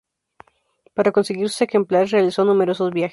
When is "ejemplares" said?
1.61-2.09